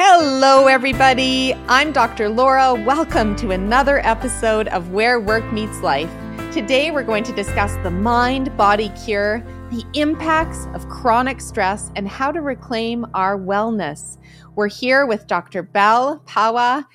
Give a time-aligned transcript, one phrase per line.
[0.00, 1.54] Hello, everybody.
[1.66, 2.28] I'm Dr.
[2.28, 2.72] Laura.
[2.72, 6.08] Welcome to another episode of Where Work Meets Life.
[6.52, 12.06] Today, we're going to discuss the mind body cure, the impacts of chronic stress, and
[12.06, 14.18] how to reclaim our wellness.
[14.54, 15.64] We're here with Dr.
[15.64, 16.86] Bal Pawa,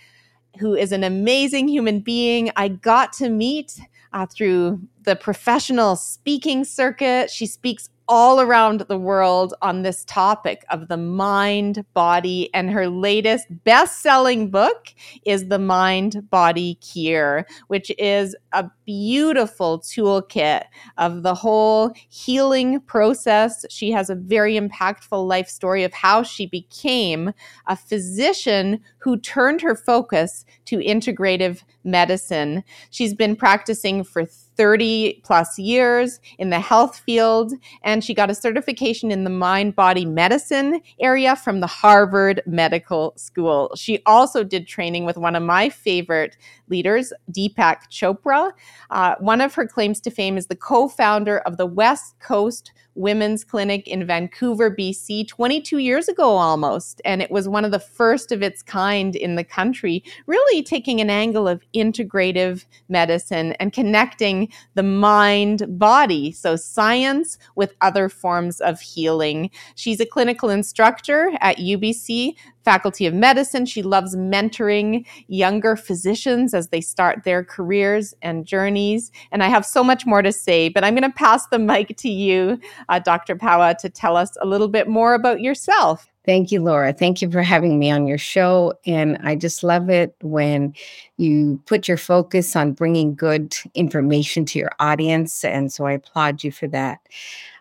[0.59, 3.81] who is an amazing human being I got to meet
[4.13, 7.29] uh, through the professional speaking circuit.
[7.29, 12.49] She speaks all around the world on this topic of the mind body.
[12.53, 14.93] And her latest best selling book
[15.25, 20.63] is The Mind Body Cure, which is a beautiful toolkit
[20.97, 23.65] of the whole healing process.
[23.69, 27.33] She has a very impactful life story of how she became
[27.67, 32.63] a physician who turned her focus to integrative medicine.
[32.89, 38.35] She's been practicing for 30 plus years in the health field, and she got a
[38.35, 43.71] certification in the mind body medicine area from the Harvard Medical School.
[43.75, 46.37] She also did training with one of my favorite
[46.69, 48.51] leaders, Deepak Chopra.
[48.89, 52.71] Uh, one of her claims to fame is the co founder of the West Coast
[52.95, 57.01] Women's Clinic in Vancouver, BC, 22 years ago almost.
[57.05, 61.01] And it was one of the first of its kind in the country, really taking
[61.01, 64.42] an angle of integrative medicine and connecting
[64.75, 66.31] the mind body.
[66.31, 69.49] So, science with other forms of healing.
[69.75, 73.65] She's a clinical instructor at UBC Faculty of Medicine.
[73.65, 79.11] She loves mentoring younger physicians as they start their careers and journeys.
[79.31, 81.97] And I have so much more to say, but I'm going to pass the mic
[81.97, 83.35] to you, uh, Dr.
[83.35, 86.12] Pawa, to tell us a little bit more about yourself.
[86.25, 86.93] Thank you, Laura.
[86.93, 88.73] Thank you for having me on your show.
[88.85, 90.73] And I just love it when
[91.17, 95.43] you put your focus on bringing good information to your audience.
[95.43, 96.99] And so I applaud you for that.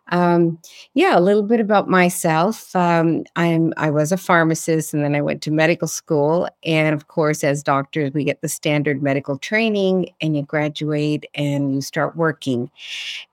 [0.09, 0.59] Um,
[0.95, 2.75] yeah, a little bit about myself.
[2.75, 6.49] Um, I'm I was a pharmacist, and then I went to medical school.
[6.65, 11.75] And of course, as doctors, we get the standard medical training, and you graduate and
[11.75, 12.71] you start working.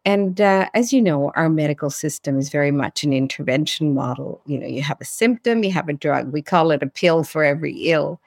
[0.06, 4.42] And uh, as you know, our medical system is very much an intervention model.
[4.46, 6.32] You know, you have a symptom, you have a drug.
[6.32, 8.22] We call it a pill for every ill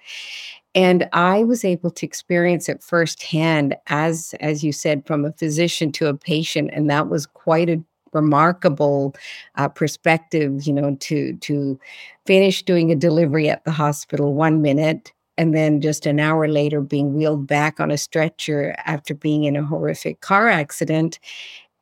[0.75, 5.93] and i was able to experience it firsthand as as you said from a physician
[5.93, 9.15] to a patient and that was quite a remarkable
[9.57, 11.79] uh, perspective, you know, to to
[12.27, 16.81] finish doing a delivery at the hospital one minute and then just an hour later
[16.81, 21.19] being wheeled back on a stretcher after being in a horrific car accident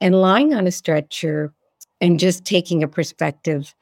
[0.00, 1.52] and lying on a stretcher
[2.00, 3.74] and just taking a perspective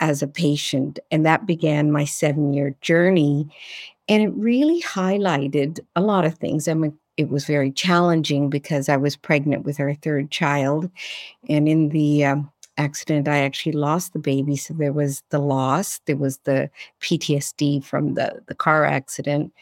[0.00, 0.98] as a patient.
[1.10, 3.48] And that began my 7 year journey.
[4.08, 6.68] And it really highlighted a lot of things.
[6.68, 10.88] I'm it was very challenging because I was pregnant with our third child.
[11.48, 14.56] And in the um, accident, I actually lost the baby.
[14.56, 16.70] So there was the loss, there was the
[17.00, 19.52] PTSD from the, the car accident.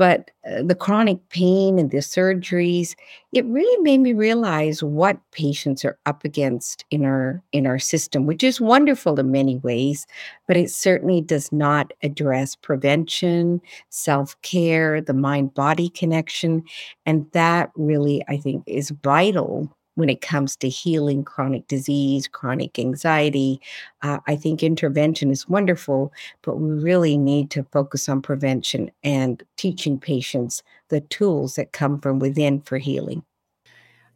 [0.00, 2.94] But uh, the chronic pain and the surgeries,
[3.32, 8.24] it really made me realize what patients are up against in our in our system,
[8.26, 10.06] which is wonderful in many ways,
[10.48, 13.60] but it certainly does not address prevention,
[13.90, 16.62] self-care, the mind-body connection,
[17.04, 22.78] and that really I think is vital when it comes to healing chronic disease, chronic
[22.78, 23.60] anxiety.
[24.02, 26.12] Uh, I think intervention is wonderful,
[26.42, 32.00] but we really need to focus on prevention and teaching patients the tools that come
[32.00, 33.22] from within for healing.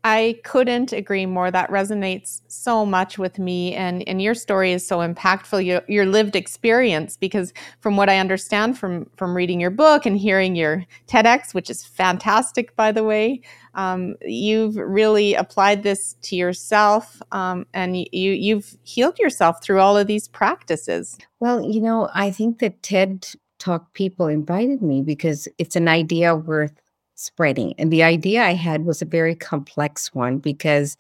[0.07, 1.51] I couldn't agree more.
[1.51, 5.65] That resonates so much with me, and and your story is so impactful.
[5.65, 10.19] Your, your lived experience, because from what I understand from from reading your book and
[10.19, 13.41] hearing your TEDx, which is fantastic, by the way,
[13.75, 19.97] um, you've really applied this to yourself, um, and you you've healed yourself through all
[19.97, 21.17] of these practices.
[21.41, 23.27] Well, you know, I think that TED
[23.59, 26.75] Talk people invited me because it's an idea worth
[27.15, 27.75] spreading.
[27.79, 30.97] And the idea I had was a very complex one because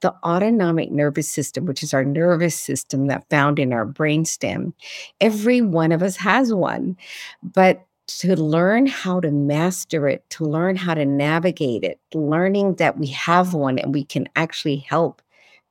[0.00, 4.72] the autonomic nervous system, which is our nervous system that found in our brainstem,
[5.20, 6.96] every one of us has one.
[7.42, 12.98] But to learn how to master it, to learn how to navigate it, learning that
[12.98, 15.20] we have one and we can actually help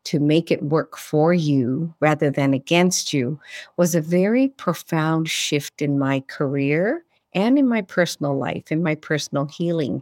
[0.06, 3.40] to make it work for you rather than against you
[3.78, 7.04] was a very profound shift in my career
[7.36, 10.02] and in my personal life, in my personal healing.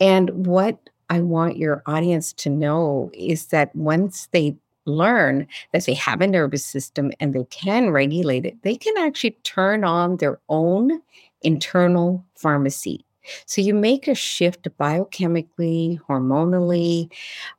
[0.00, 5.94] And what I want your audience to know is that once they learn that they
[5.94, 10.40] have a nervous system and they can regulate it, they can actually turn on their
[10.48, 11.00] own
[11.42, 13.04] internal pharmacy.
[13.46, 17.10] So you make a shift biochemically, hormonally.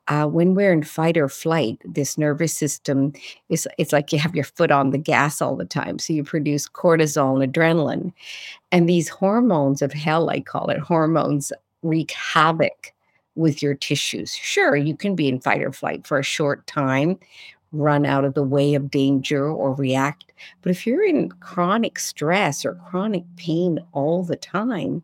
[0.08, 3.12] Uh, when we're in fight or flight, this nervous system
[3.48, 5.98] is it's like you have your foot on the gas all the time.
[5.98, 8.12] So you produce cortisol and adrenaline.
[8.72, 11.52] And these hormones of hell, I call it, hormones
[11.82, 12.92] wreak havoc
[13.36, 14.34] with your tissues.
[14.34, 17.18] Sure, you can be in fight or flight for a short time,
[17.72, 20.32] run out of the way of danger or react.
[20.62, 25.02] But if you're in chronic stress or chronic pain all the time,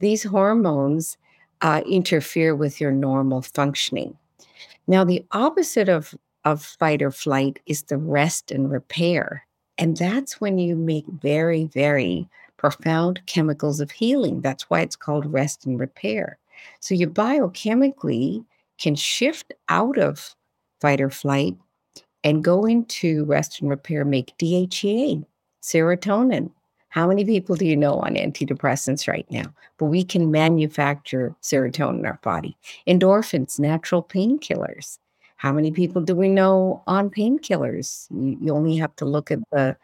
[0.00, 1.16] these hormones
[1.60, 4.16] uh, interfere with your normal functioning.
[4.86, 6.14] Now, the opposite of,
[6.44, 9.46] of fight or flight is the rest and repair.
[9.76, 14.40] And that's when you make very, very profound chemicals of healing.
[14.40, 16.38] That's why it's called rest and repair.
[16.80, 18.44] So you biochemically
[18.78, 20.34] can shift out of
[20.80, 21.56] fight or flight
[22.24, 25.24] and go into rest and repair, make DHEA,
[25.62, 26.50] serotonin,
[26.90, 29.52] how many people do you know on antidepressants right now?
[29.76, 32.56] But we can manufacture serotonin in our body.
[32.86, 34.98] Endorphins, natural painkillers.
[35.36, 38.08] How many people do we know on painkillers?
[38.10, 39.76] You, only have to look at the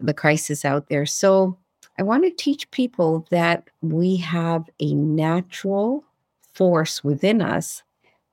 [0.00, 1.06] the crisis out there.
[1.06, 1.56] So
[1.98, 6.04] I want to teach people that we have a natural
[6.52, 7.82] force within us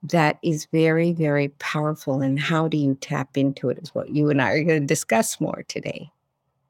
[0.04, 2.20] that is very, very powerful.
[2.20, 4.86] And how do you tap into it is what you and I are going to
[4.86, 6.10] discuss more today.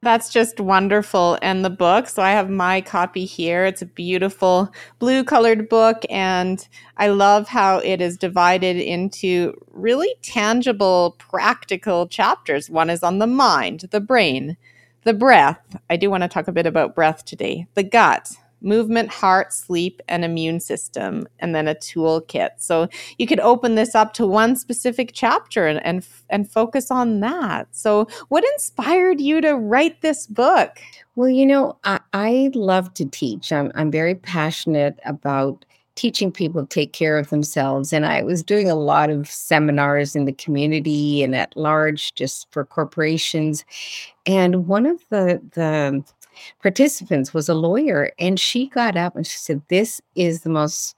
[0.03, 1.39] That's just wonderful.
[1.41, 3.65] And the book, so I have my copy here.
[3.65, 6.03] It's a beautiful blue colored book.
[6.09, 6.65] And
[6.97, 12.69] I love how it is divided into really tangible, practical chapters.
[12.69, 14.55] One is on the mind, the brain,
[15.03, 15.77] the breath.
[15.89, 20.01] I do want to talk a bit about breath today, the gut, movement, heart, sleep,
[20.07, 22.49] and immune system, and then a toolkit.
[22.57, 22.87] So
[23.17, 27.67] you could open this up to one specific chapter and, and, and focus on that.
[27.71, 30.79] So, what inspired you to write this book?
[31.15, 33.51] Well, you know, I, I love to teach.
[33.51, 35.65] I'm, I'm very passionate about
[35.97, 37.91] teaching people to take care of themselves.
[37.91, 42.47] And I was doing a lot of seminars in the community and at large, just
[42.51, 43.65] for corporations.
[44.25, 46.03] And one of the the
[46.61, 50.95] participants was a lawyer, and she got up and she said, This is the most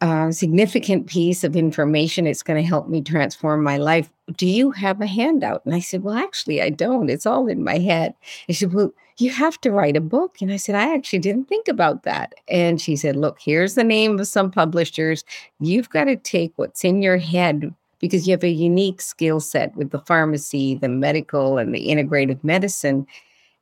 [0.00, 2.26] uh, significant piece of information.
[2.26, 4.10] It's going to help me transform my life.
[4.36, 5.62] Do you have a handout?
[5.64, 7.10] And I said, Well, actually, I don't.
[7.10, 8.14] It's all in my head.
[8.46, 10.36] And she said, Well, you have to write a book.
[10.40, 12.34] And I said, I actually didn't think about that.
[12.48, 15.24] And she said, Look, here's the name of some publishers.
[15.60, 19.74] You've got to take what's in your head because you have a unique skill set
[19.76, 23.06] with the pharmacy, the medical, and the integrative medicine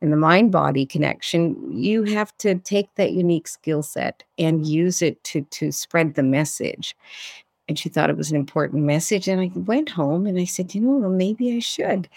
[0.00, 5.02] and the mind body connection, you have to take that unique skill set and use
[5.02, 6.96] it to, to spread the message.
[7.68, 9.28] And she thought it was an important message.
[9.28, 12.08] And I went home and I said, you know, well, maybe I should.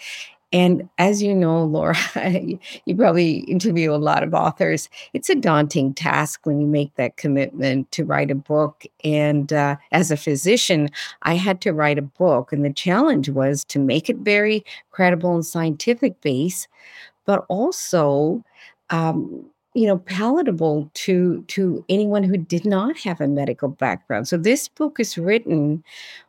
[0.54, 1.96] And as you know, Laura,
[2.84, 4.88] you probably interview a lot of authors.
[5.12, 8.84] It's a daunting task when you make that commitment to write a book.
[9.02, 10.90] And uh, as a physician,
[11.22, 12.52] I had to write a book.
[12.52, 16.68] And the challenge was to make it very credible and scientific base,
[17.26, 18.42] but also
[18.90, 19.44] um,
[19.74, 24.28] you know palatable to to anyone who did not have a medical background.
[24.28, 25.84] So this book is written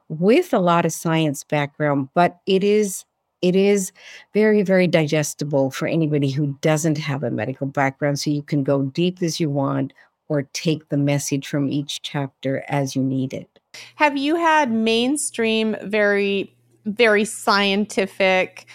[0.09, 3.06] with a lot of science background but it is
[3.42, 3.92] it is
[4.33, 8.19] very very digestible for anybody who doesn't have a medical background.
[8.19, 9.94] So you can go deep as you want
[10.27, 13.59] or take the message from each chapter as you need it.
[13.95, 16.51] Have you had mainstream very
[16.86, 18.68] very scientific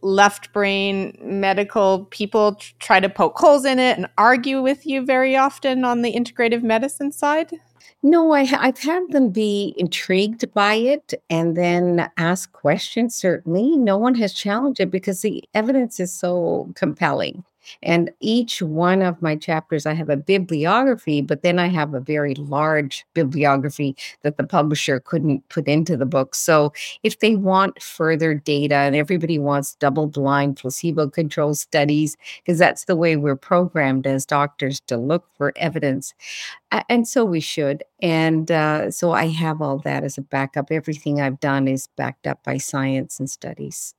[0.00, 5.36] left brain medical people try to poke holes in it and argue with you very
[5.36, 7.52] often on the integrative medicine side?
[8.02, 13.16] No, I, have had them be intrigued by it and then ask questions.
[13.16, 17.44] Certainly, no one has challenged it because the evidence is so compelling.
[17.82, 22.00] And each one of my chapters, I have a bibliography, but then I have a
[22.00, 26.34] very large bibliography that the publisher couldn't put into the book.
[26.34, 26.72] So
[27.02, 32.84] if they want further data, and everybody wants double blind, placebo controlled studies, because that's
[32.84, 36.14] the way we're programmed as doctors to look for evidence.
[36.88, 37.84] And so we should.
[38.02, 40.70] And uh, so I have all that as a backup.
[40.70, 43.94] Everything I've done is backed up by science and studies.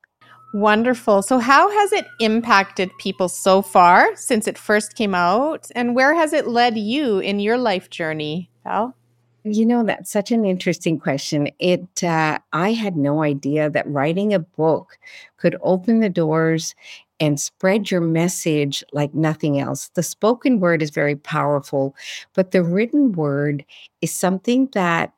[0.53, 1.22] Wonderful.
[1.22, 5.68] So, how has it impacted people so far since it first came out?
[5.75, 8.96] And where has it led you in your life journey, Bal?
[9.44, 11.50] You know, that's such an interesting question.
[11.60, 14.98] It, uh, I had no idea that writing a book
[15.38, 16.75] could open the doors
[17.20, 19.89] and spread your message like nothing else.
[19.94, 21.96] The spoken word is very powerful,
[22.34, 23.65] but the written word
[24.01, 25.13] is something that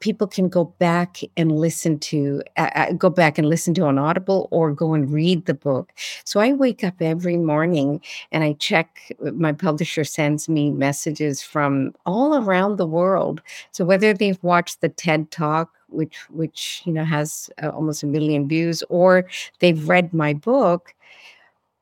[0.00, 3.98] people can go back and listen to uh, uh, go back and listen to an
[3.98, 5.92] audible or go and read the book.
[6.24, 8.00] So i wake up every morning
[8.32, 13.42] and i check uh, my publisher sends me messages from all around the world.
[13.72, 18.06] So whether they've watched the ted talk which which you know has uh, almost a
[18.06, 19.26] million views or
[19.60, 20.94] they've read my book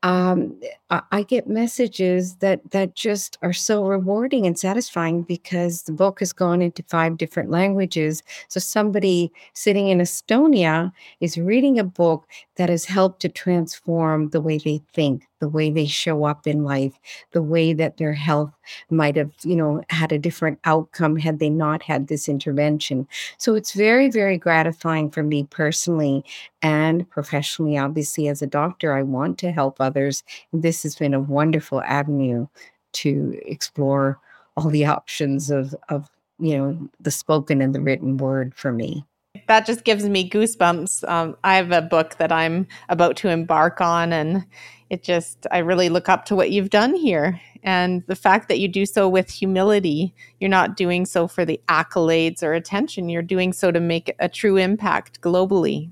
[0.03, 0.55] um,
[0.89, 6.33] I, get messages that that just are so rewarding and satisfying because the book has
[6.33, 8.23] gone into five different languages.
[8.49, 12.27] So somebody sitting in Estonia is reading a book
[12.57, 16.63] that has helped to transform the way they think, the way they show up in
[16.63, 16.99] life,
[17.33, 18.53] the way that their health
[18.91, 23.07] might have, you know, had a different outcome had they not had this intervention.
[23.39, 26.25] So it's very, very gratifying for me personally
[26.63, 27.77] and professionally.
[27.77, 30.23] Obviously, as a doctor, I want to help others.
[30.53, 32.47] This has been a wonderful avenue
[32.93, 34.19] to explore
[34.57, 39.05] all the options of, of you know, the spoken and the written word for me
[39.47, 41.09] that just gives me goosebumps.
[41.09, 44.45] Um, I have a book that I'm about to embark on, and
[44.91, 47.41] it just, I really look up to what you've done here.
[47.63, 51.61] And the fact that you do so with humility, you're not doing so for the
[51.69, 55.91] accolades or attention, you're doing so to make a true impact globally.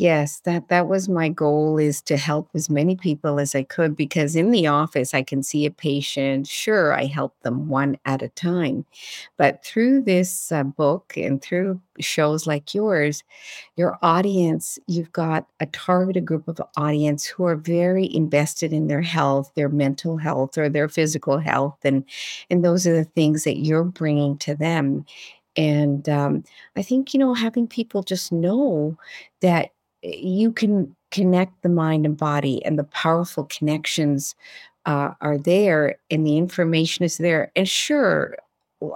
[0.00, 3.96] Yes, that that was my goal is to help as many people as I could
[3.96, 6.46] because in the office I can see a patient.
[6.46, 8.84] Sure, I help them one at a time.
[9.38, 13.24] But through this uh, book and through shows like yours,
[13.76, 19.02] your audience, you've got a targeted group of audience who are very invested in their
[19.02, 22.04] health, their mental health or their physical health and
[22.50, 25.04] and those are the things that you're bringing to them.
[25.56, 26.44] And um,
[26.76, 28.96] I think, you know, having people just know
[29.40, 29.70] that
[30.02, 34.34] you can connect the mind and body and the powerful connections
[34.86, 38.36] uh, are there and the information is there and sure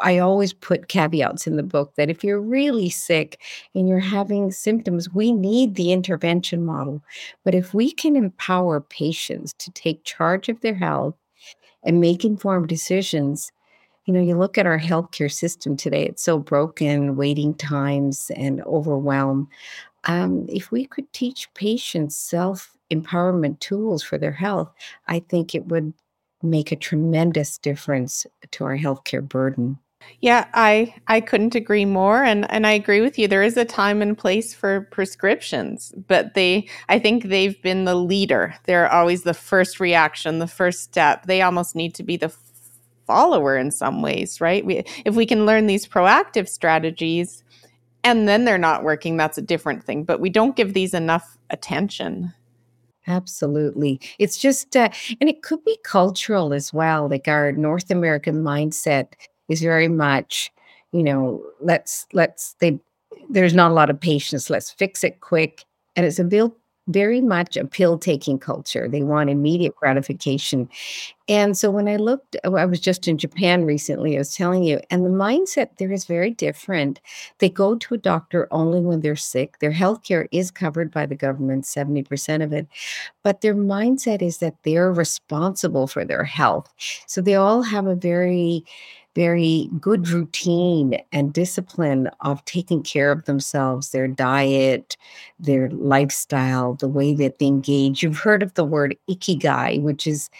[0.00, 3.40] I always put caveats in the book that if you're really sick
[3.74, 7.02] and you're having symptoms, we need the intervention model.
[7.44, 11.16] But if we can empower patients to take charge of their health
[11.84, 13.50] and make informed decisions,
[14.06, 18.62] you know, you look at our healthcare system today, it's so broken, waiting times and
[18.62, 19.48] overwhelm.
[20.04, 24.70] Um, if we could teach patients self empowerment tools for their health,
[25.06, 25.92] I think it would
[26.42, 29.78] make a tremendous difference to our healthcare burden.
[30.20, 33.28] Yeah, I I couldn't agree more and and I agree with you.
[33.28, 37.94] There is a time and place for prescriptions, but they I think they've been the
[37.94, 38.54] leader.
[38.64, 41.26] They're always the first reaction, the first step.
[41.26, 42.32] They almost need to be the
[43.12, 44.64] follower in some ways, right?
[44.64, 47.44] We if we can learn these proactive strategies,
[48.04, 50.04] and then they're not working, that's a different thing.
[50.04, 52.32] But we don't give these enough attention.
[53.06, 54.00] Absolutely.
[54.18, 54.88] It's just, uh,
[55.20, 57.08] and it could be cultural as well.
[57.08, 59.06] Like our North American mindset
[59.48, 60.52] is very much,
[60.92, 62.78] you know, let's, let's, they,
[63.28, 64.50] there's not a lot of patience.
[64.50, 65.64] Let's fix it quick.
[65.96, 66.56] And it's a built
[66.88, 68.88] very much a pill taking culture.
[68.88, 69.78] They want immediate mm-hmm.
[69.78, 70.68] gratification.
[71.28, 74.64] And so when I looked, oh, I was just in Japan recently, I was telling
[74.64, 77.00] you, and the mindset there is very different.
[77.38, 79.58] They go to a doctor only when they're sick.
[79.60, 82.66] Their health care is covered by the government, 70% of it.
[83.22, 86.72] But their mindset is that they're responsible for their health.
[87.06, 88.64] So they all have a very
[89.14, 94.96] very good routine and discipline of taking care of themselves, their diet,
[95.38, 98.02] their lifestyle, the way that they engage.
[98.02, 100.30] You've heard of the word ikigai, which is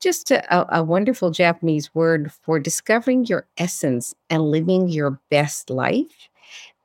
[0.00, 6.28] just a, a wonderful Japanese word for discovering your essence and living your best life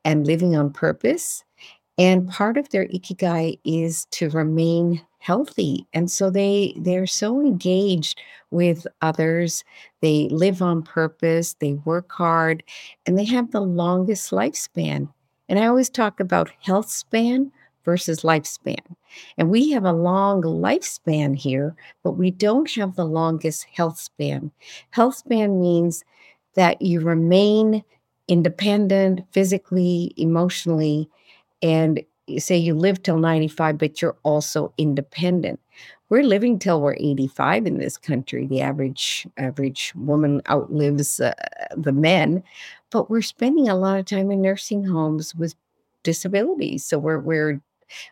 [0.05, 1.44] and living on purpose.
[1.97, 8.21] And part of their ikigai is to remain healthy and so they they're so engaged
[8.51, 9.63] with others
[9.99, 12.61] they live on purpose they work hard
[13.07, 15.11] and they have the longest lifespan.
[15.49, 17.51] And i always talk about health span
[17.83, 18.81] versus lifespan.
[19.37, 24.51] And we have a long lifespan here but we don't have the longest health span.
[24.91, 26.03] Health span means
[26.55, 27.83] that you remain
[28.27, 31.09] independent physically emotionally
[31.65, 32.03] and
[32.37, 35.59] say you live till 95, but you're also independent.
[36.09, 38.45] We're living till we're 85 in this country.
[38.45, 41.33] The average average woman outlives uh,
[41.75, 42.43] the men,
[42.91, 45.55] but we're spending a lot of time in nursing homes with
[46.03, 46.85] disabilities.
[46.85, 47.59] So we're we're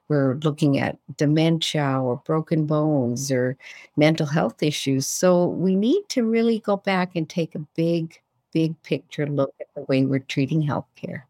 [0.10, 3.58] we're looking at dementia or broken bones or
[3.96, 5.06] mental health issues.
[5.08, 8.20] So we need to really go back and take a big,
[8.54, 11.24] big picture look at the way we're treating healthcare.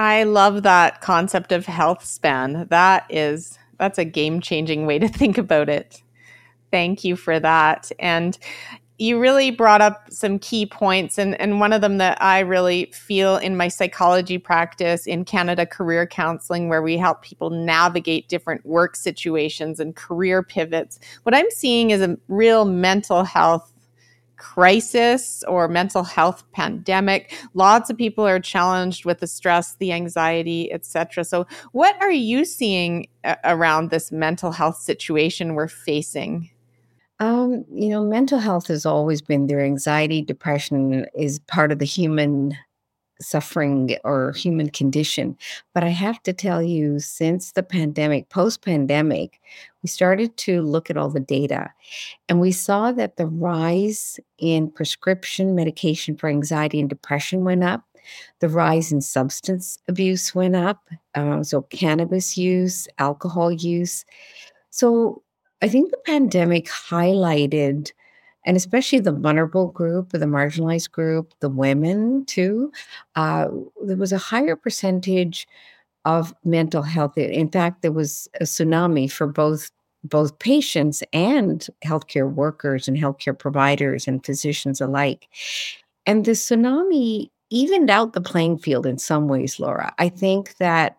[0.00, 2.66] I love that concept of health span.
[2.70, 6.00] That is that's a game-changing way to think about it.
[6.70, 7.92] Thank you for that.
[7.98, 8.38] And
[8.96, 12.84] you really brought up some key points and, and one of them that i really
[12.92, 18.64] feel in my psychology practice in canada career counseling where we help people navigate different
[18.66, 23.72] work situations and career pivots what i'm seeing is a real mental health
[24.40, 27.32] crisis or mental health pandemic.
[27.54, 32.44] Lots of people are challenged with the stress the anxiety etc so what are you
[32.44, 36.50] seeing a- around this mental health situation we're facing?
[37.18, 39.60] Um, you know, mental health has always been there.
[39.60, 42.56] Anxiety, depression is part of the human
[43.20, 45.36] suffering or human condition.
[45.74, 49.40] But I have to tell you, since the pandemic, post pandemic,
[49.82, 51.70] we started to look at all the data
[52.28, 57.84] and we saw that the rise in prescription medication for anxiety and depression went up.
[58.40, 60.88] The rise in substance abuse went up.
[61.14, 64.04] Uh, so, cannabis use, alcohol use.
[64.70, 65.22] So,
[65.62, 67.92] I think the pandemic highlighted,
[68.50, 72.72] and especially the vulnerable group, the marginalized group, the women too,
[73.14, 73.46] uh,
[73.84, 75.46] there was a higher percentage
[76.04, 77.16] of mental health.
[77.16, 79.70] In fact, there was a tsunami for both
[80.02, 85.28] both patients and healthcare workers and healthcare providers and physicians alike.
[86.04, 89.94] And the tsunami evened out the playing field in some ways, Laura.
[90.00, 90.96] I think that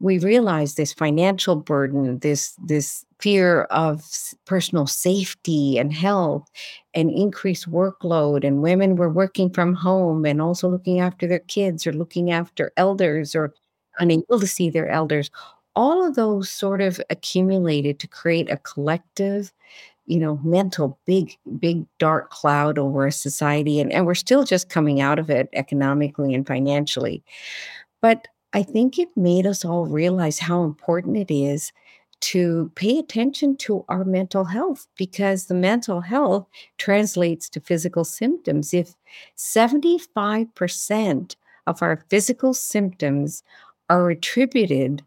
[0.00, 4.02] we realized this financial burden, this this fear of
[4.44, 6.46] personal safety and health
[6.94, 11.86] and increased workload and women were working from home and also looking after their kids
[11.86, 13.54] or looking after elders or
[13.98, 15.30] unable to see their elders.
[15.74, 19.52] All of those sort of accumulated to create a collective
[20.06, 24.68] you know mental big big dark cloud over a society and, and we're still just
[24.68, 27.22] coming out of it economically and financially.
[28.02, 31.72] But I think it made us all realize how important it is
[32.20, 36.46] to pay attention to our mental health because the mental health
[36.78, 38.72] translates to physical symptoms.
[38.72, 38.94] If
[39.36, 41.36] 75%
[41.66, 43.42] of our physical symptoms
[43.90, 45.02] are attributed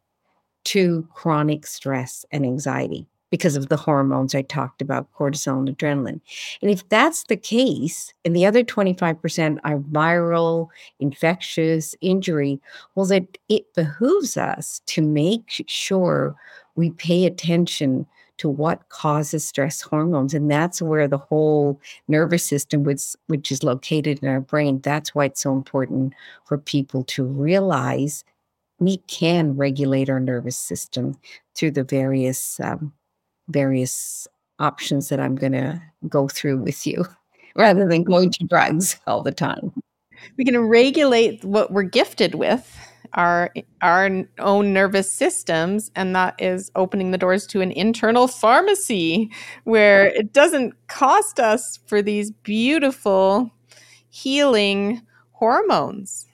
[0.66, 6.22] to chronic stress and anxiety, because of the hormones I talked about, cortisol and adrenaline.
[6.62, 10.68] And if that's the case, and the other 25% are viral,
[11.00, 12.60] infectious, injury,
[12.96, 16.36] well, that it behooves us to make sure
[16.76, 18.06] we pay attention
[18.38, 20.34] to what causes stress hormones.
[20.34, 25.14] And that's where the whole nervous system, which, which is located in our brain, that's
[25.14, 26.14] why it's so important
[26.46, 28.24] for people to realize
[28.80, 31.18] we can regulate our nervous system
[31.54, 32.94] through the various um,
[33.50, 34.28] various
[34.60, 37.06] options that I'm going to go through with you
[37.56, 39.74] rather than going to drugs all the time.
[40.38, 42.76] We can regulate what we're gifted with
[43.14, 49.32] our our own nervous systems and that is opening the doors to an internal pharmacy
[49.64, 53.50] where it doesn't cost us for these beautiful
[54.10, 56.28] healing hormones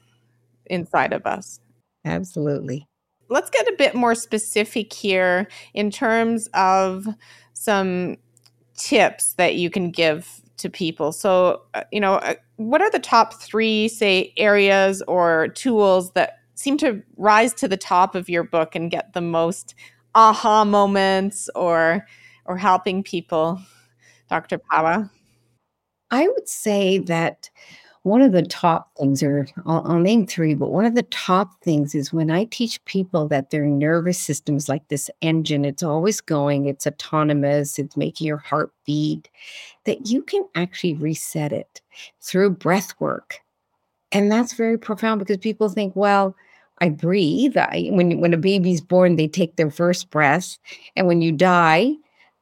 [0.65, 1.60] inside of us
[2.04, 2.86] absolutely
[3.30, 7.08] let's get a bit more specific here in terms of
[7.54, 8.18] some
[8.78, 11.12] tips that you can give to people.
[11.12, 16.40] So, uh, you know, uh, what are the top three, say, areas or tools that
[16.56, 19.76] seem to rise to the top of your book and get the most
[20.14, 22.06] aha moments or
[22.46, 23.60] or helping people,
[24.30, 24.60] Dr.
[24.60, 25.10] Pawa?
[26.12, 27.50] I would say that
[28.06, 31.60] one of the top things, or I'll, I'll, name three, but one of the top
[31.63, 35.82] things is when I teach people that their nervous system is like this engine, it's
[35.82, 39.28] always going, it's autonomous, it's making your heart beat,
[39.86, 41.82] that you can actually reset it
[42.22, 43.39] through breath work.
[44.12, 46.36] And that's very profound because people think, well,
[46.78, 47.58] I breathe.
[47.58, 50.60] I, when when a baby's born, they take their first breath,
[50.96, 51.94] and when you die,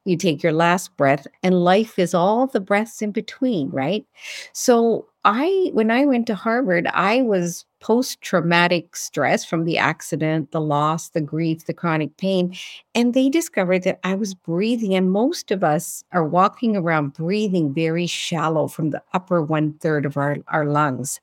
[0.05, 4.05] you take your last breath, and life is all the breaths in between, right?
[4.51, 10.51] So I when I went to Harvard, I was post traumatic stress from the accident,
[10.51, 12.55] the loss, the grief, the chronic pain,
[12.95, 17.73] and they discovered that I was breathing and most of us are walking around breathing
[17.73, 21.19] very shallow from the upper one third of our, our lungs.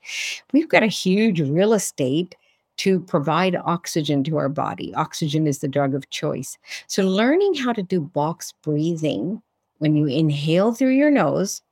[0.53, 2.37] We've got a huge real estate
[2.81, 4.95] to provide oxygen to our body.
[4.95, 6.59] Oxygen is the drug of choice.
[6.87, 9.43] So learning how to do box breathing
[9.79, 11.63] when you inhale through your nose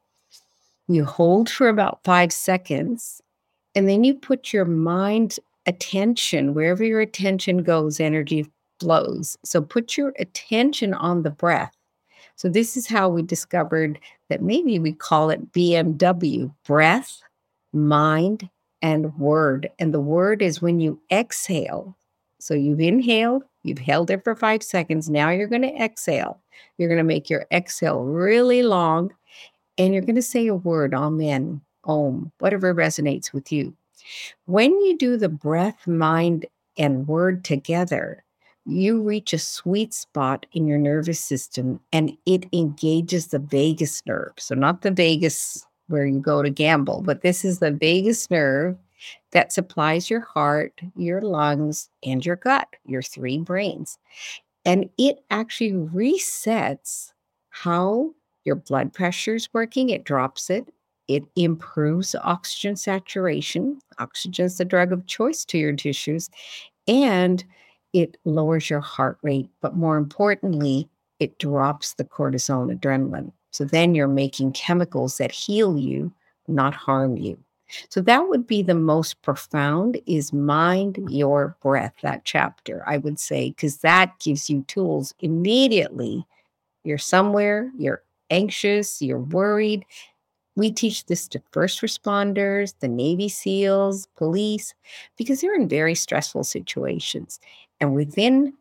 [0.88, 3.22] you hold for about five seconds,
[3.74, 9.36] and then you put your mind attention wherever your attention goes, energy flows.
[9.44, 11.74] So put your attention on the breath.
[12.36, 17.20] So, this is how we discovered that maybe we call it BMW breath,
[17.72, 18.48] mind,
[18.82, 19.70] and word.
[19.78, 21.96] And the word is when you exhale.
[22.40, 25.10] So, you've inhaled, you've held it for five seconds.
[25.10, 26.40] Now you're going to exhale.
[26.76, 29.12] You're going to make your exhale really long
[29.78, 33.74] and you're going to say a word, Amen, Om, whatever resonates with you.
[34.46, 38.24] When you do the breath, mind, and word together,
[38.66, 44.32] you reach a sweet spot in your nervous system and it engages the vagus nerve.
[44.36, 48.76] So, not the vagus where you go to gamble, but this is the vagus nerve
[49.32, 53.98] that supplies your heart, your lungs, and your gut, your three brains.
[54.64, 57.12] And it actually resets
[57.50, 58.12] how
[58.44, 60.72] your blood pressure is working, it drops it.
[61.08, 63.78] It improves oxygen saturation.
[63.98, 66.28] Oxygen is the drug of choice to your tissues.
[66.86, 67.42] And
[67.94, 69.48] it lowers your heart rate.
[69.62, 73.32] But more importantly, it drops the cortisol and adrenaline.
[73.50, 76.12] So then you're making chemicals that heal you,
[76.46, 77.38] not harm you.
[77.90, 83.18] So that would be the most profound is mind your breath, that chapter, I would
[83.18, 86.26] say, because that gives you tools immediately.
[86.84, 89.84] You're somewhere, you're anxious, you're worried.
[90.56, 94.74] We teach this to first responders, the Navy SEALs, police,
[95.16, 97.38] because they're in very stressful situations.
[97.80, 98.54] And within,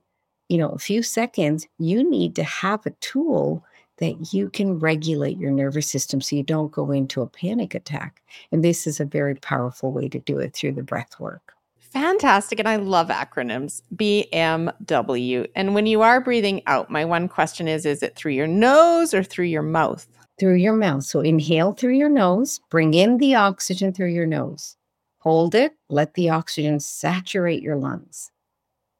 [0.50, 3.63] you know, a few seconds, you need to have a tool
[3.98, 8.22] that you can regulate your nervous system so you don't go into a panic attack.
[8.52, 11.54] And this is a very powerful way to do it through the breath work.
[11.80, 12.60] Fantastic.
[12.60, 15.48] And I love acronyms BMW.
[15.56, 19.14] And when you are breathing out, my one question is is it through your nose
[19.14, 20.08] or through your mouth?
[20.38, 21.04] Through your mouth.
[21.04, 24.76] So inhale through your nose, bring in the oxygen through your nose.
[25.20, 28.32] Hold it, let the oxygen saturate your lungs.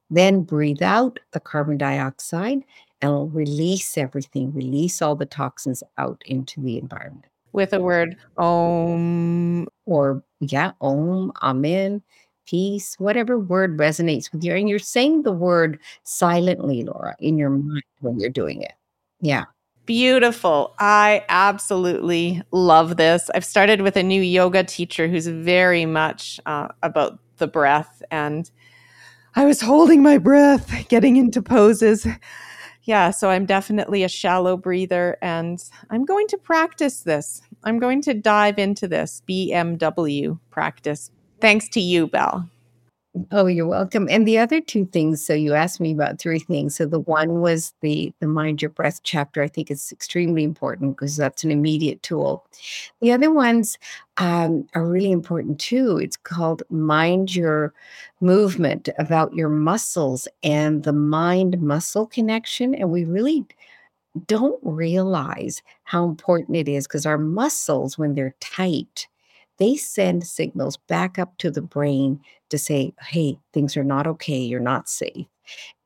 [0.10, 2.64] Then breathe out the carbon dioxide
[3.02, 7.26] and release everything, release all the toxins out into the environment.
[7.54, 9.68] With a word, om.
[9.86, 12.02] Or, yeah, om, amen
[12.48, 14.56] peace, whatever word resonates with you.
[14.56, 18.74] And you're saying the word silently, Laura, in your mind when you're doing it.
[19.22, 19.46] Yeah.
[19.86, 20.74] Beautiful.
[20.80, 23.30] I absolutely love this.
[23.36, 28.02] I've started with a new yoga teacher who's very much uh, about the breath.
[28.12, 28.50] And
[29.36, 32.08] I was holding my breath, getting into poses.
[32.88, 37.42] Yeah, so I'm definitely a shallow breather and I'm going to practice this.
[37.66, 42.50] I'm going to dive into this BMW practice Thanks to you, Bal.
[43.32, 44.08] Oh, you're welcome.
[44.12, 46.76] And the other two things, so you asked me about three things.
[46.76, 49.42] So the one was the the mind your breath chapter.
[49.42, 52.46] I think it's extremely important because that's an immediate tool.
[53.00, 53.78] The other ones
[54.18, 55.98] um, are really important too.
[55.98, 57.74] It's called mind your
[58.20, 62.76] movement about your muscles and the mind muscle connection.
[62.76, 63.46] And we really
[64.26, 69.08] don't realize how important it is because our muscles, when they're tight,
[69.58, 72.20] they send signals back up to the brain
[72.50, 75.26] to say, hey, things are not okay, you're not safe.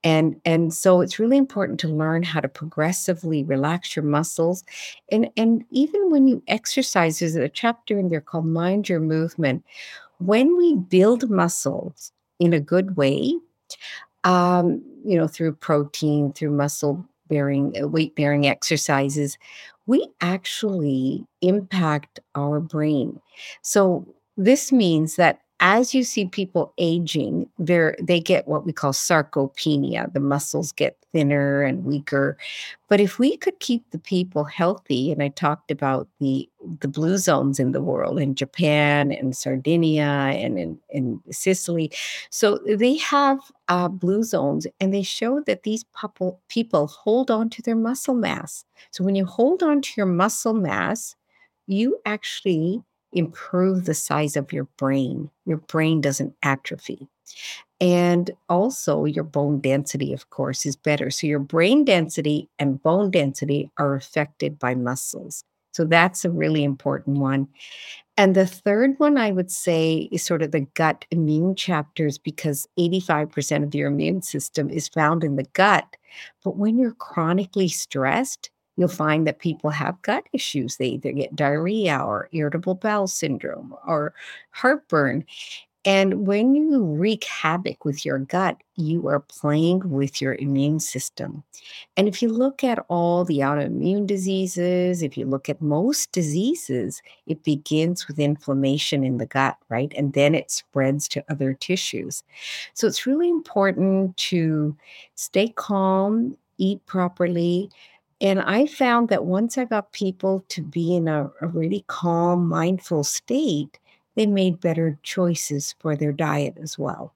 [0.04, 4.63] And, and so it's really important to learn how to progressively relax your muscles.
[5.12, 9.63] And, and even when you exercise, there's a chapter in there called Mind Your Movement.
[10.17, 13.36] When we build muscles in a good way,
[14.24, 19.38] um, you know, through protein, through muscle bearing, uh, weight bearing exercises,
[19.86, 23.19] we actually impact our brain.
[23.62, 30.12] So this means that as you see people aging, they get what we call sarcopenia.
[30.12, 32.36] The muscles get thinner and weaker.
[32.89, 37.17] But if we could keep the people healthy, and I talked about the the blue
[37.17, 41.91] zones in the world in Japan and Sardinia and in, in Sicily.
[42.32, 47.50] So they have uh, blue zones and they show that these people, people hold on
[47.52, 48.63] to their muscle mass.
[48.91, 51.15] So when you hold on to your muscle mass,
[51.67, 55.30] you actually improve the size of your brain.
[55.45, 57.08] Your brain doesn't atrophy.
[57.80, 61.10] And also, your bone density, of course, is better.
[61.10, 65.43] So, your brain density and bone density are affected by muscles.
[65.74, 67.47] So, that's a really important one.
[68.17, 72.67] And the third one I would say is sort of the gut immune chapters because
[72.78, 75.97] 85% of your immune system is found in the gut.
[76.43, 80.77] But when you're chronically stressed, you'll find that people have gut issues.
[80.77, 84.13] They either get diarrhea or irritable bowel syndrome or
[84.51, 85.25] heartburn.
[85.84, 91.43] And when you wreak havoc with your gut, you are playing with your immune system.
[91.97, 97.01] And if you look at all the autoimmune diseases, if you look at most diseases,
[97.25, 99.91] it begins with inflammation in the gut, right?
[99.97, 102.21] And then it spreads to other tissues.
[102.75, 104.77] So it's really important to
[105.15, 107.71] stay calm, eat properly,
[108.21, 112.47] and I found that once I got people to be in a, a really calm,
[112.47, 113.79] mindful state,
[114.15, 117.13] they made better choices for their diet as well.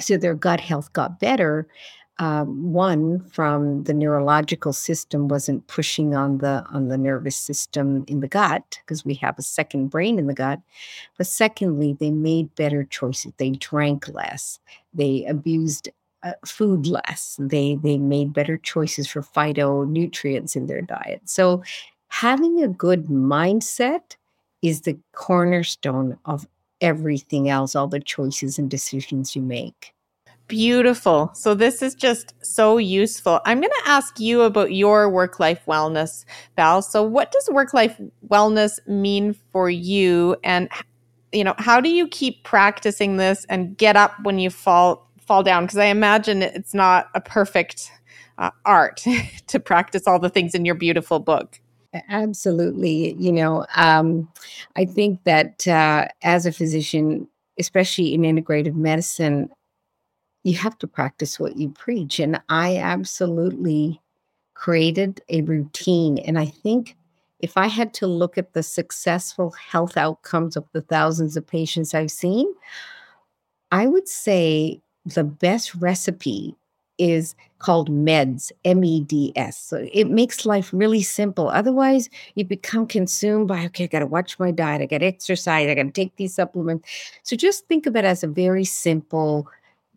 [0.00, 1.68] So their gut health got better.
[2.18, 8.20] um, one from the neurological system wasn't pushing on the on the nervous system in
[8.20, 10.60] the gut because we have a second brain in the gut
[11.18, 14.60] but secondly they made better choices they drank less
[14.94, 15.88] they abused
[16.24, 21.62] uh, food less they they made better choices for phytonutrients in their diet so
[22.08, 24.16] having a good mindset
[24.62, 26.46] is the cornerstone of
[26.80, 29.94] everything else all the choices and decisions you make
[30.46, 31.30] Beautiful.
[31.34, 33.40] So, this is just so useful.
[33.46, 36.82] I'm going to ask you about your work life wellness, Bal.
[36.82, 40.36] So, what does work life wellness mean for you?
[40.44, 40.68] And,
[41.32, 45.42] you know, how do you keep practicing this and get up when you fall fall
[45.42, 45.64] down?
[45.64, 47.90] Because I imagine it's not a perfect
[48.38, 49.04] uh, art
[49.46, 51.60] to practice all the things in your beautiful book.
[52.08, 53.14] Absolutely.
[53.14, 54.28] You know, um,
[54.76, 59.48] I think that uh, as a physician, especially in integrative medicine,
[60.42, 62.18] you have to practice what you preach.
[62.18, 64.00] And I absolutely
[64.54, 66.18] created a routine.
[66.18, 66.96] And I think
[67.40, 71.94] if I had to look at the successful health outcomes of the thousands of patients
[71.94, 72.52] I've seen,
[73.70, 76.56] I would say the best recipe
[76.96, 79.58] is called MEDS, M E D S.
[79.58, 81.48] So it makes life really simple.
[81.48, 85.06] Otherwise, you become consumed by, okay, I got to watch my diet, I got to
[85.06, 86.88] exercise, I got to take these supplements.
[87.24, 89.48] So just think of it as a very simple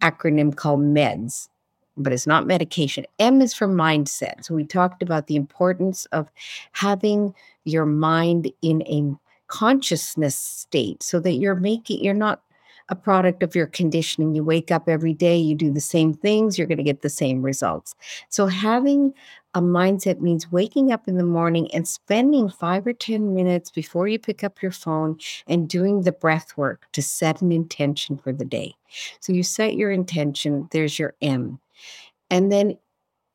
[0.01, 1.49] acronym called MEDS,
[1.97, 3.05] but it's not medication.
[3.19, 4.45] M is for mindset.
[4.45, 6.31] So we talked about the importance of
[6.71, 9.15] having your mind in a
[9.47, 12.41] consciousness state so that you're making, you're not
[12.89, 14.35] a product of your conditioning.
[14.35, 17.09] You wake up every day, you do the same things, you're going to get the
[17.09, 17.95] same results.
[18.29, 19.13] So, having
[19.53, 24.07] a mindset means waking up in the morning and spending five or 10 minutes before
[24.07, 28.31] you pick up your phone and doing the breath work to set an intention for
[28.31, 28.75] the day.
[29.19, 31.59] So, you set your intention, there's your M.
[32.29, 32.77] And then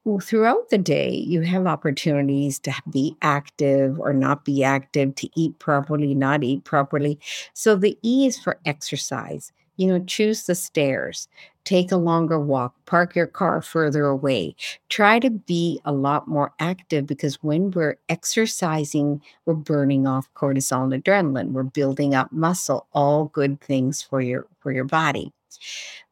[0.05, 5.29] well, throughout the day, you have opportunities to be active or not be active, to
[5.37, 7.21] eat properly, not eat properly.
[7.55, 9.53] So the E is for exercise.
[9.77, 11.29] You know, choose the stairs,
[11.65, 14.55] take a longer walk, park your car further away.
[14.91, 20.93] Try to be a lot more active because when we're exercising, we're burning off cortisol
[20.93, 21.53] and adrenaline.
[21.53, 25.33] We're building up muscle, all good things for your for your body.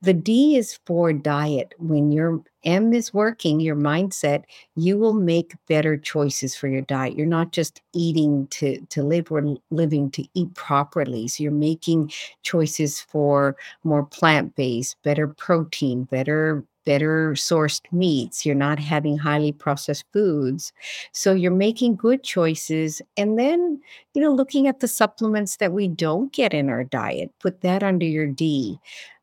[0.02, 1.74] The D is for diet.
[1.78, 4.44] When your M is working, your mindset,
[4.76, 7.16] you will make better choices for your diet.
[7.16, 11.28] You're not just eating to, to live or living to eat properly.
[11.28, 18.44] So you're making choices for more plant based, better protein, better better sourced meats.
[18.44, 20.72] You're not having highly processed foods.
[21.12, 23.00] So you're making good choices.
[23.16, 23.80] And then,
[24.14, 27.84] you know, looking at the supplements that we don't get in our diet, put that
[27.84, 28.80] under your D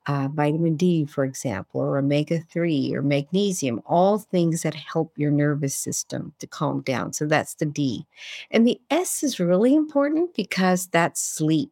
[0.08, 5.32] uh, vitamin D, for example, or omega 3 or magnesium, all things that help your
[5.32, 7.12] nervous system to calm down.
[7.12, 8.06] So that's the D.
[8.49, 11.71] And the S is really important because that's sleep.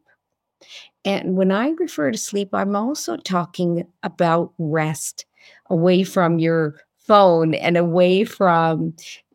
[1.04, 5.24] And when I refer to sleep, I'm also talking about rest
[5.70, 8.94] away from your phone and away from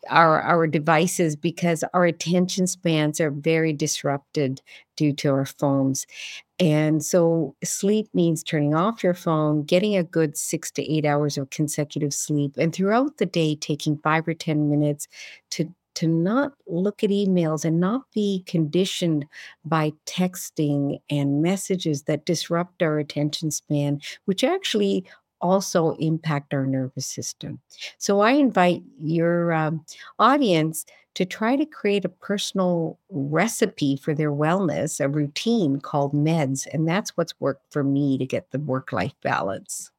[0.10, 4.62] our our devices because our attention spans are very disrupted
[4.98, 6.08] due to our phones.
[6.60, 11.38] And so sleep means turning off your phone, getting a good six to eight hours
[11.38, 15.08] of consecutive sleep, and throughout the day, taking five or 10 minutes
[15.52, 19.26] to to not look at emails and not be conditioned
[19.66, 25.06] by texting and messages that disrupt our attention span, which actually
[25.42, 27.60] also impact our nervous system.
[27.98, 29.86] So I invite your um,
[30.20, 36.68] audience to try to create a personal recipe for their wellness, a routine called MEDS.
[36.68, 39.92] And that's what's worked for me to get the work life balance.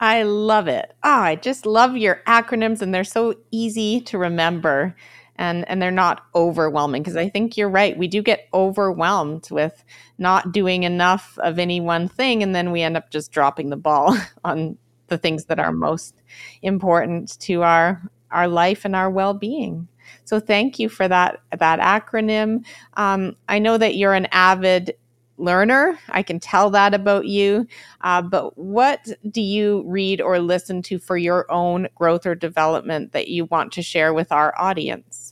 [0.00, 0.92] I love it.
[1.04, 4.94] Oh, I just love your acronyms, and they're so easy to remember
[5.36, 7.96] and and they're not overwhelming because I think you're right.
[7.96, 9.84] We do get overwhelmed with
[10.18, 13.76] not doing enough of any one thing and then we end up just dropping the
[13.76, 16.14] ball on the things that are most
[16.62, 19.86] important to our our life and our well-being.
[20.24, 22.64] So thank you for that that acronym.
[22.94, 24.94] Um, I know that you're an avid
[25.36, 25.98] learner.
[26.08, 27.66] I can tell that about you.
[28.02, 33.12] Uh, but what do you read or listen to for your own growth or development
[33.12, 35.23] that you want to share with our audience?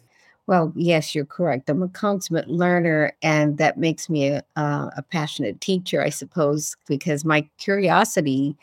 [0.49, 1.71] Well, yes, you're correct.
[1.71, 6.77] I'm a consummate learner, and that makes me a, uh, a passionate teacher, I suppose,
[6.89, 8.57] because my curiosity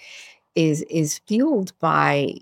[0.56, 2.36] is is fueled by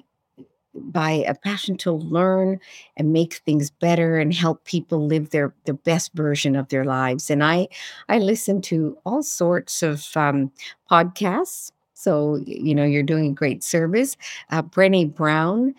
[0.75, 2.59] by a passion to learn
[2.97, 7.29] and make things better and help people live their the best version of their lives.
[7.31, 7.67] And I
[8.09, 10.51] I listen to all sorts of um,
[10.91, 11.71] podcasts.
[11.95, 14.17] So, you know, you're doing a great service.
[14.51, 15.75] Uh, Brené Brown,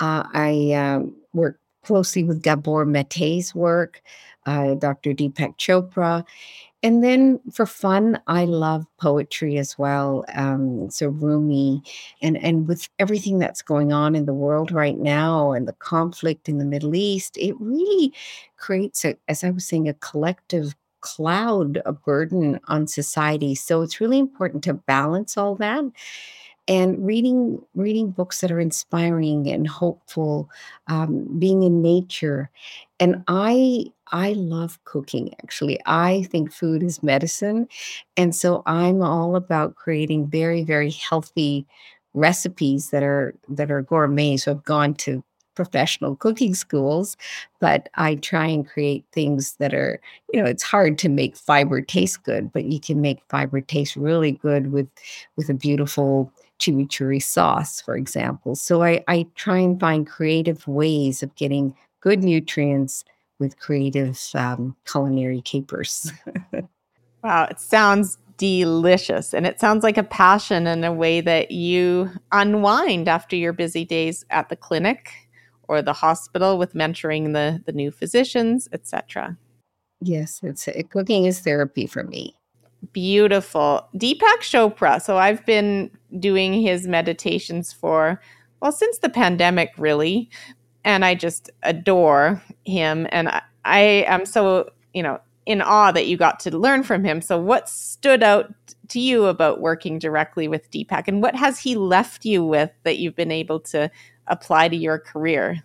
[0.00, 4.02] uh, I um, work closely with Gabor Mate's work,
[4.46, 5.12] uh, Dr.
[5.12, 6.24] Deepak Chopra.
[6.82, 10.24] And then for fun, I love poetry as well.
[10.34, 11.82] Um, so Rumi,
[12.20, 16.48] and and with everything that's going on in the world right now, and the conflict
[16.48, 18.12] in the Middle East, it really
[18.56, 23.54] creates a, as I was saying, a collective cloud, a burden on society.
[23.54, 25.84] So it's really important to balance all that
[26.68, 30.48] and reading reading books that are inspiring and hopeful
[30.88, 32.50] um, being in nature.
[33.00, 35.78] And i i love cooking actually.
[35.86, 37.68] I think food is medicine.
[38.16, 41.66] And so i'm all about creating very very healthy
[42.14, 44.36] recipes that are that are gourmet.
[44.36, 47.16] So i've gone to professional cooking schools,
[47.60, 50.00] but I try and create things that are,
[50.32, 53.96] you know, it's hard to make fiber taste good, but you can make fiber taste
[53.96, 54.88] really good with
[55.36, 58.54] with a beautiful chimichurri sauce, for example.
[58.54, 63.04] So I, I try and find creative ways of getting good nutrients
[63.38, 66.12] with creative um, culinary capers.
[67.24, 69.34] wow, it sounds delicious.
[69.34, 73.84] And it sounds like a passion and a way that you unwind after your busy
[73.84, 75.12] days at the clinic
[75.68, 79.36] or the hospital with mentoring the, the new physicians, etc.
[80.00, 82.36] Yes, it's cooking is therapy for me.
[82.92, 83.88] Beautiful.
[83.94, 85.00] Deepak Chopra.
[85.00, 88.20] So I've been doing his meditations for,
[88.60, 90.30] well, since the pandemic, really.
[90.84, 93.06] And I just adore him.
[93.10, 97.04] And I, I am so, you know, in awe that you got to learn from
[97.04, 97.20] him.
[97.20, 98.52] So, what stood out
[98.88, 101.08] to you about working directly with Deepak?
[101.08, 103.90] And what has he left you with that you've been able to
[104.26, 105.62] apply to your career?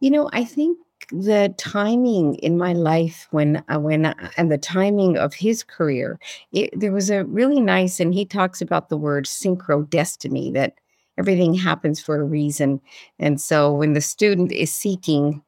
[0.00, 0.78] You know, I think
[1.12, 6.18] the timing in my life when uh, when uh, and the timing of his career
[6.52, 10.74] it, there was a really nice and he talks about the word synchro destiny that
[11.18, 12.80] everything happens for a reason.
[13.18, 15.42] And so when the student is seeking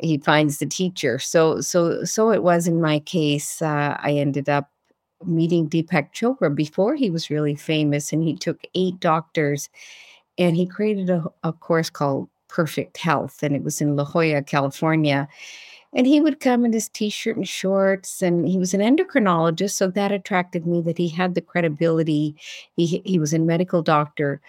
[0.00, 1.18] he finds the teacher.
[1.18, 4.70] So so so it was in my case uh, i ended up
[5.26, 9.68] meeting deepak chopra before he was really famous and he took eight doctors
[10.38, 13.42] and he created a, a course called perfect health.
[13.42, 15.28] And it was in La Jolla, California.
[15.94, 19.72] And he would come in his t shirt and shorts, and he was an endocrinologist.
[19.72, 22.36] So that attracted me that he had the credibility.
[22.76, 24.40] He, he was a medical doctor,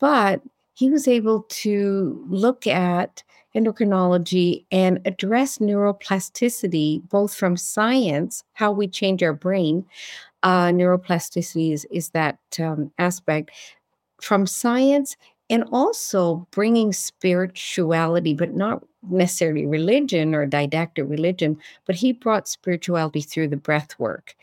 [0.00, 0.40] but
[0.74, 3.22] he was able to look at
[3.54, 9.84] endocrinology and address neuroplasticity, both from science, how we change our brain.
[10.42, 13.50] Uh, neuroplasticity is, is that um, aspect
[14.20, 15.16] from science
[15.48, 21.56] and also bringing spirituality, but not necessarily religion or didactic religion,
[21.86, 24.34] but he brought spirituality through the breath work.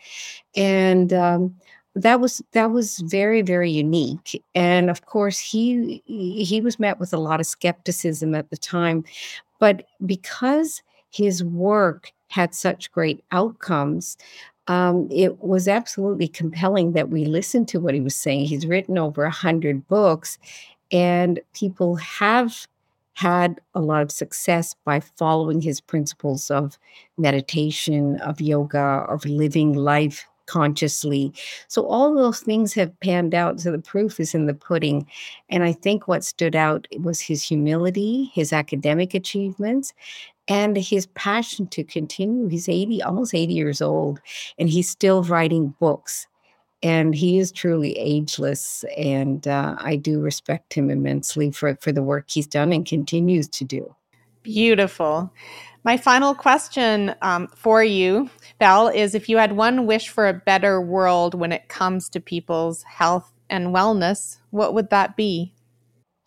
[0.56, 1.54] And um,
[1.94, 7.12] that was that was very very unique and of course he he was met with
[7.12, 9.04] a lot of skepticism at the time
[9.60, 14.16] but because his work had such great outcomes
[14.66, 18.46] um, it was absolutely compelling that we listened to what he was saying.
[18.46, 20.38] He's written over a hundred books,
[20.90, 22.66] and people have
[23.14, 26.78] had a lot of success by following his principles of
[27.16, 31.32] meditation, of yoga, of living life consciously.
[31.68, 33.60] So all those things have panned out.
[33.60, 35.06] So the proof is in the pudding.
[35.48, 39.94] And I think what stood out was his humility, his academic achievements,
[40.48, 42.48] and his passion to continue.
[42.48, 44.20] He's 80, almost 80 years old,
[44.58, 46.26] and he's still writing books
[46.84, 52.02] and he is truly ageless and uh, i do respect him immensely for, for the
[52.02, 53.94] work he's done and continues to do.
[54.42, 55.32] Beautiful.
[55.84, 60.34] My final question um, for you Bal, is if you had one wish for a
[60.34, 65.52] better world when it comes to people's health and wellness what would that be?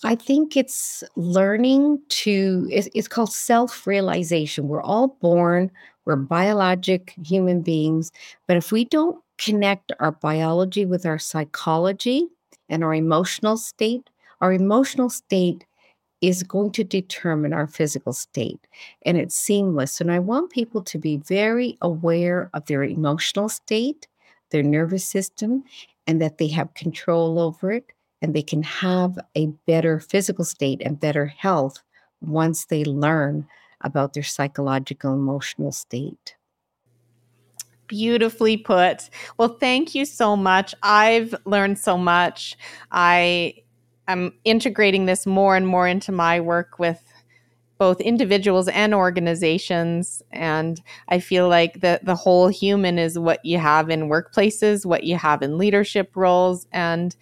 [0.04, 4.68] I think it's learning to, it's, it's called self realization.
[4.68, 5.72] We're all born,
[6.06, 8.12] we're biologic human beings,
[8.48, 12.28] but if we don't connect our biology with our psychology
[12.70, 14.10] and our emotional state,
[14.42, 15.66] our emotional state
[16.22, 18.60] is going to determine our physical state
[19.06, 20.02] and it's seamless.
[20.02, 24.08] And I want people to be very aware of their emotional state,
[24.52, 25.64] their nervous system,
[26.08, 30.82] and that they have control over it and they can have a better physical state
[30.84, 31.84] and better health
[32.22, 33.48] once they learn
[33.82, 36.37] about their psychological emotional state.
[37.88, 39.10] Beautifully put.
[39.38, 40.76] Well, thank you so much.
[40.84, 42.58] I've learned so much.
[42.92, 43.56] I
[44.08, 47.02] am integrating this more and more into my work with
[47.78, 53.60] both individuals and organizations and i feel like the the whole human is what you
[53.60, 57.16] have in workplaces what you have in leadership roles and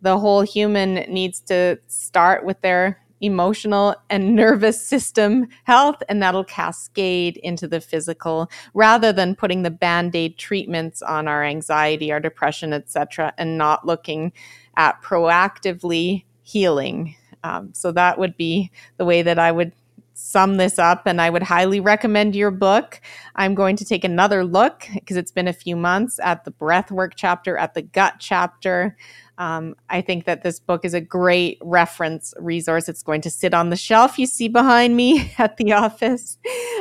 [0.00, 6.44] the whole human needs to start with their emotional and nervous system health and that'll
[6.44, 12.72] cascade into the physical rather than putting the band-aid treatments on our anxiety our depression
[12.72, 14.32] etc and not looking
[14.76, 17.14] at proactively healing
[17.44, 19.72] um, so that would be the way that i would
[20.18, 23.00] sum this up and I would highly recommend your book.
[23.36, 26.90] I'm going to take another look because it's been a few months at the breath
[26.90, 28.96] work chapter, at the gut chapter.
[29.38, 32.88] Um, I think that this book is a great reference resource.
[32.88, 36.38] It's going to sit on the shelf you see behind me at the office.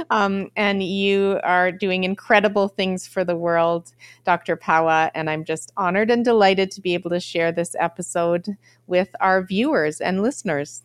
[0.10, 3.94] Um, and you are doing incredible things for the world,
[4.26, 4.58] Dr.
[4.58, 5.12] Pawa.
[5.14, 9.44] And I'm just honored and delighted to be able to share this episode with our
[9.44, 10.84] viewers and listeners.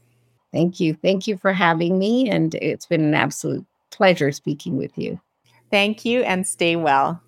[0.53, 0.95] Thank you.
[0.95, 2.29] Thank you for having me.
[2.29, 5.19] And it's been an absolute pleasure speaking with you.
[5.71, 7.23] Thank you and stay well.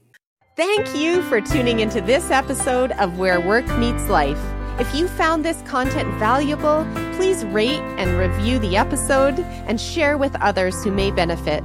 [0.57, 4.39] Thank you for tuning into this episode of Where Work Meets Life.
[4.79, 6.87] If you found this content valuable,
[7.17, 11.65] please rate and review the episode and share with others who may benefit.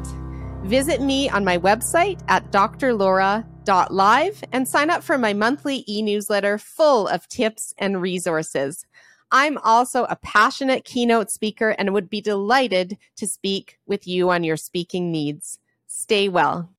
[0.64, 6.58] Visit me on my website at drlaura.live and sign up for my monthly e newsletter
[6.58, 8.88] full of tips and resources.
[9.30, 14.44] I'm also a passionate keynote speaker and would be delighted to speak with you on
[14.44, 15.60] your speaking needs.
[15.86, 16.72] Stay well.